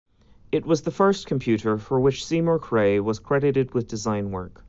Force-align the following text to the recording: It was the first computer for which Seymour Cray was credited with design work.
It 0.51 0.65
was 0.65 0.81
the 0.81 0.89
first 0.89 1.27
computer 1.27 1.77
for 1.77 1.99
which 1.99 2.25
Seymour 2.25 2.57
Cray 2.57 2.99
was 2.99 3.19
credited 3.19 3.75
with 3.75 3.85
design 3.87 4.31
work. 4.31 4.59